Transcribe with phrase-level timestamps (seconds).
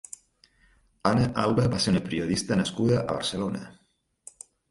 [1.09, 3.65] Ana Alba va ser una periodista nascuda a Barcelona.